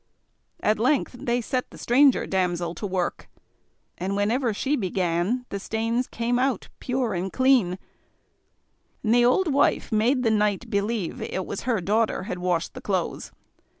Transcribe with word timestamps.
At 0.63 0.79
length 0.79 1.11
they 1.11 1.41
set 1.41 1.69
the 1.69 1.77
stranger 1.77 2.25
damsel 2.25 2.73
to 2.73 2.87
work; 2.87 3.29
and 3.99 4.15
whenever 4.15 4.51
she 4.51 4.75
began, 4.75 5.45
the 5.49 5.59
stains 5.59 6.07
came 6.07 6.39
out 6.39 6.69
pure 6.79 7.13
and 7.13 7.31
clean, 7.31 7.77
and 9.03 9.13
the 9.13 9.23
old 9.25 9.53
wife 9.53 9.91
made 9.91 10.23
the 10.23 10.31
knight 10.31 10.71
believe 10.71 11.21
it 11.21 11.45
was 11.45 11.61
her 11.69 11.81
daughter 11.81 12.23
had 12.23 12.39
washed 12.39 12.73
the 12.73 12.81
clothes. 12.81 13.31